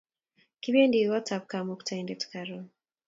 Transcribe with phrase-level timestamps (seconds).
[0.61, 2.65] Kipendi kot ab kamuktaindet karun